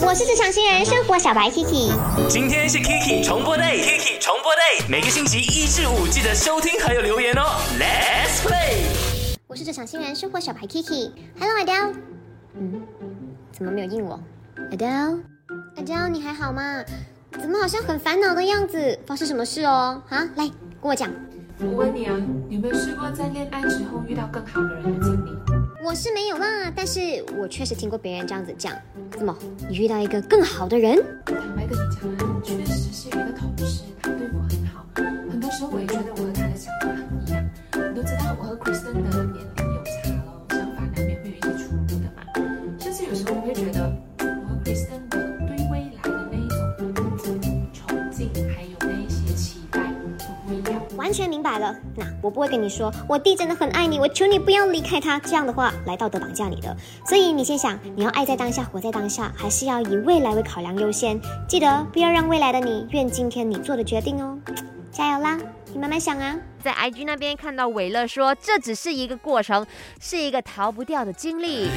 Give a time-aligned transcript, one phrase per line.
[0.00, 1.92] 我是职场新人生活小白 Kiki，
[2.28, 7.42] 今天是 Kiki 重播 day，Kiki 重播 day，每个星期一至五记得收听还有留言哦。
[7.78, 9.36] Let's play。
[9.46, 11.94] 我是职场新人生活小白 Kiki，Hello Adele，
[12.58, 12.82] 嗯，
[13.52, 14.18] 怎么没有应我
[14.72, 16.82] ？Adele，Adele 你还好吗？
[17.32, 18.98] 怎么好像很烦恼的样子？
[19.06, 20.02] 发生什么事哦？
[20.08, 21.08] 啊，来跟我讲。
[21.60, 22.16] 我问你啊，
[22.48, 25.13] 有没有试过在恋爱之后遇到更好的人？
[25.94, 28.72] 是没有啦，但是我确实听过别人这样子讲。
[29.12, 29.36] 怎么，
[29.68, 30.96] 你遇到一个更好的人？
[31.24, 32.83] 坦白跟你讲，确实
[51.04, 51.76] 完全明白了。
[51.96, 55.18] 那我不会跟你说，我弟真的很爱你，我求你不要离开他。
[55.18, 56.74] 这样的话来道德绑架你的。
[57.06, 61.20] 所以你先想，你要爱在当下，活在当下，还是要以未来为考量优先？
[61.46, 64.38] 记得不要让未来的你怨今天你做的决定哦。
[64.90, 65.38] 加油啦！
[65.74, 66.34] 你慢慢想啊。
[66.62, 69.66] 在 IG 那边看到伟乐说，这只是一个过程，
[70.00, 71.68] 是一个逃不掉的经历。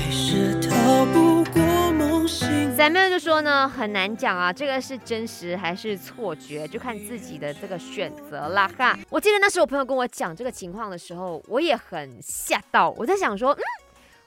[2.77, 8.95] 咱们就说呢，很难讲啊，这个是真实还是错觉，就看自己的这个选择啦哈。
[9.09, 13.61] 我记得那时候我朋友跟我讲这个情况的时候，我也很吓到，我在想说，嗯，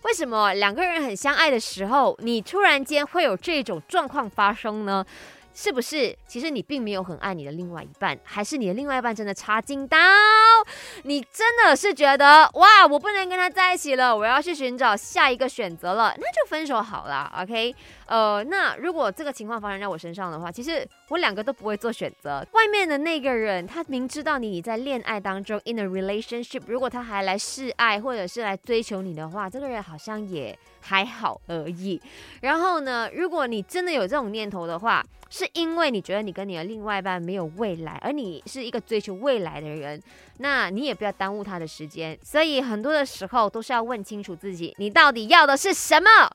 [0.02, 5.06] 为什么两个人很相爱的时候，你突然间会有这种状况发生呢？
[5.54, 6.16] 是不是？
[6.26, 9.96] 其实你并没有很爱你的另外一半，还是你的另外一半真的差劲大？
[11.04, 17.74] 你真的是觉得哇，我不能跟他在一起了，我要去寻找下一个选择了，那就分手好了，OK？
[18.06, 22.44] 呃，那如果这个情况发生在我身上的话，其实我两个都不会做选择。
[22.52, 32.00] 外面的那个人，他明知道你在恋爱当中，in a relationship，如果他还来示爱或者是来追求你的话，这个人好像也还好而已。
[32.42, 40.02] 然后呢，如果你真的有这种念头的话，是因为你觉得你跟你的另外一半没有未来，而你是一个追求未来的人，
[40.38, 42.18] 那你也不要耽误他的时间。
[42.22, 46.30] 所以很多的时候都是要问清楚自己，你到底要的是什么。